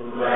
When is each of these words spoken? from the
from 0.00 0.18
the 0.18 0.29